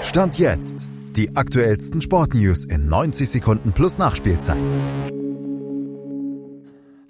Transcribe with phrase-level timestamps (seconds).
[0.00, 0.88] Stand jetzt.
[1.16, 4.56] Die aktuellsten Sportnews in 90 Sekunden plus Nachspielzeit.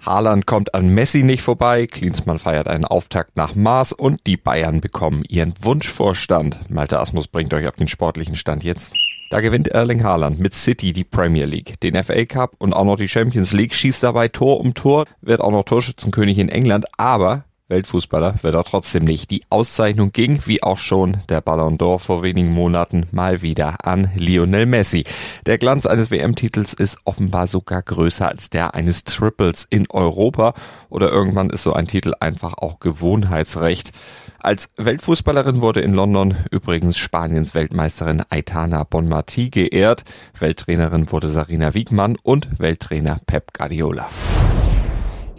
[0.01, 4.81] Haaland kommt an Messi nicht vorbei, Klinsmann feiert einen Auftakt nach Mars und die Bayern
[4.81, 6.71] bekommen ihren Wunschvorstand.
[6.71, 8.95] Malte Asmus bringt euch auf den sportlichen Stand jetzt.
[9.29, 12.97] Da gewinnt Erling Haaland mit City die Premier League, den FA Cup und auch noch
[12.97, 17.43] die Champions League, schießt dabei Tor um Tor, wird auch noch Torschützenkönig in England, aber
[17.69, 19.31] Weltfußballer wird er trotzdem nicht.
[19.31, 24.09] Die Auszeichnung ging, wie auch schon der Ballon d'Or vor wenigen Monaten, mal wieder an
[24.15, 25.05] Lionel Messi.
[25.45, 30.55] Der Glanz eines WM-Titels ist offenbar sogar größer als der eines Triples in Europa
[30.89, 33.91] oder irgendwann ist so ein Titel einfach auch Gewohnheitsrecht.
[34.39, 40.05] Als Weltfußballerin wurde in London übrigens Spaniens Weltmeisterin Aitana Bonmati geehrt.
[40.39, 44.09] Welttrainerin wurde Sarina Wiegmann und Welttrainer Pep Guardiola.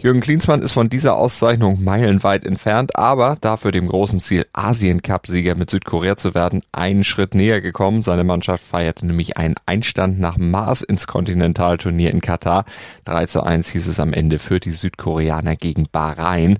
[0.01, 5.69] Jürgen Klinsmann ist von dieser Auszeichnung meilenweit entfernt, aber dafür dem großen Ziel Asien-Cup-Sieger mit
[5.69, 8.01] Südkorea zu werden, einen Schritt näher gekommen.
[8.01, 12.65] Seine Mannschaft feierte nämlich einen Einstand nach Mars ins Kontinentalturnier in Katar.
[13.03, 16.57] 3 zu 1 hieß es am Ende für die Südkoreaner gegen Bahrain.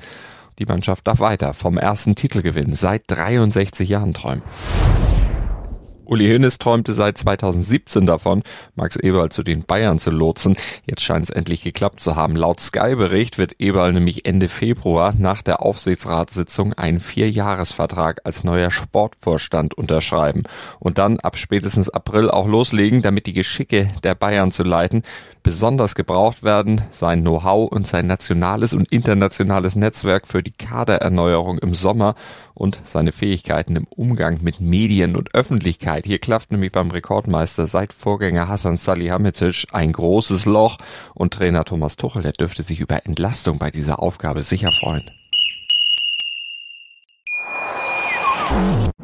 [0.59, 4.43] Die Mannschaft darf weiter vom ersten Titelgewinn seit 63 Jahren träumen.
[6.11, 8.43] Uli Hoeneß träumte seit 2017 davon,
[8.75, 10.57] Max Eberl zu den Bayern zu lotsen.
[10.85, 12.35] Jetzt scheint es endlich geklappt zu haben.
[12.35, 19.73] Laut Sky-Bericht wird Eberl nämlich Ende Februar nach der Aufsichtsratssitzung einen Vierjahresvertrag als neuer Sportvorstand
[19.73, 20.43] unterschreiben
[20.79, 25.03] und dann ab spätestens April auch loslegen, damit die Geschicke der Bayern zu leiten
[25.43, 31.73] besonders gebraucht werden, sein Know-how und sein nationales und internationales Netzwerk für die Kadererneuerung im
[31.73, 32.15] Sommer
[32.53, 36.05] und seine Fähigkeiten im Umgang mit Medien und Öffentlichkeit Zeit.
[36.05, 40.77] Hier klafft nämlich beim Rekordmeister seit Vorgänger Hassan Salihamidzic ein großes Loch
[41.13, 45.09] und Trainer Thomas Tuchel, der dürfte sich über Entlastung bei dieser Aufgabe sicher freuen.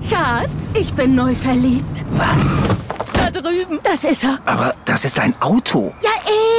[0.09, 2.05] Schatz, ich bin neu verliebt.
[2.11, 2.57] Was?
[3.13, 3.79] Da drüben.
[3.83, 4.39] Das ist er.
[4.45, 5.93] Aber das ist ein Auto.
[6.03, 6.11] Ja,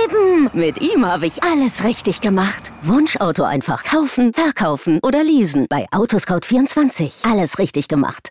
[0.05, 0.51] eben.
[0.55, 2.73] Mit ihm habe ich alles richtig gemacht.
[2.83, 5.67] Wunschauto einfach kaufen, verkaufen oder leasen.
[5.69, 7.31] Bei Autoscout24.
[7.31, 8.31] Alles richtig gemacht.